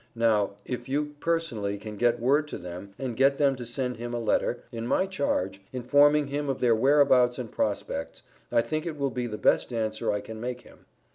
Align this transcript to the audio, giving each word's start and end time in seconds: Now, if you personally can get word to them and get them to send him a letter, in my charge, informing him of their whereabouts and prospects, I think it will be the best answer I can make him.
Now, 0.15 0.55
if 0.65 0.89
you 0.89 1.13
personally 1.19 1.77
can 1.77 1.95
get 1.95 2.19
word 2.19 2.47
to 2.47 2.57
them 2.57 2.95
and 2.97 3.15
get 3.15 3.37
them 3.37 3.55
to 3.57 3.67
send 3.67 3.97
him 3.97 4.15
a 4.15 4.19
letter, 4.19 4.63
in 4.71 4.87
my 4.87 5.05
charge, 5.05 5.61
informing 5.71 6.25
him 6.29 6.49
of 6.49 6.59
their 6.59 6.73
whereabouts 6.73 7.37
and 7.37 7.51
prospects, 7.51 8.23
I 8.51 8.61
think 8.61 8.87
it 8.87 8.97
will 8.97 9.11
be 9.11 9.27
the 9.27 9.37
best 9.37 9.71
answer 9.71 10.11
I 10.11 10.19
can 10.21 10.41
make 10.41 10.61
him. 10.61 10.87